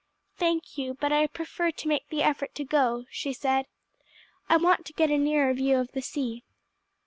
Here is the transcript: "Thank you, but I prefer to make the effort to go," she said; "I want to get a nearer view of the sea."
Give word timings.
"Thank 0.35 0.79
you, 0.79 0.95
but 0.95 1.11
I 1.11 1.27
prefer 1.27 1.69
to 1.73 1.87
make 1.87 2.09
the 2.09 2.23
effort 2.23 2.55
to 2.55 2.63
go," 2.63 3.05
she 3.11 3.33
said; 3.33 3.67
"I 4.49 4.57
want 4.57 4.83
to 4.87 4.93
get 4.93 5.11
a 5.11 5.17
nearer 5.19 5.53
view 5.53 5.77
of 5.77 5.91
the 5.91 6.01
sea." 6.01 6.43